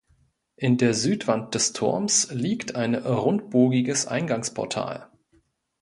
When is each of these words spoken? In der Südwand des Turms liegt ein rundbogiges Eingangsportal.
In 0.55 0.79
der 0.79 0.95
Südwand 0.95 1.53
des 1.53 1.73
Turms 1.73 2.31
liegt 2.31 2.73
ein 2.73 2.95
rundbogiges 2.95 4.07
Eingangsportal. 4.07 5.07